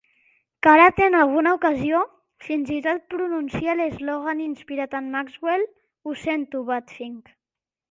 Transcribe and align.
Karate 0.67 1.01
en 1.09 1.13
alguna 1.17 1.51
ocasió 1.57 1.99
fins 2.45 2.71
i 2.77 2.79
tot 2.87 3.05
pronuncia 3.15 3.77
l'eslògan 3.83 4.43
inspirat 4.49 4.99
en 5.03 5.15
Maxwell: 5.19 5.69
"Ho 6.09 6.19
sento, 6.27 6.67
Batfink". 6.75 7.35